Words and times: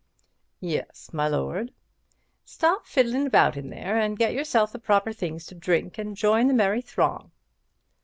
"Yes, 0.63 1.11
my 1.13 1.27
lord." 1.27 1.71
"Stop 2.43 2.87
fiddling 2.87 3.27
about 3.27 3.55
in 3.55 3.69
there, 3.69 3.99
and 3.99 4.17
get 4.17 4.33
yourself 4.33 4.71
the 4.71 4.79
proper 4.79 5.13
things 5.13 5.45
to 5.45 5.53
drink 5.53 5.99
and 5.99 6.17
join 6.17 6.47
the 6.47 6.55
merry 6.55 6.81
throng." 6.81 7.29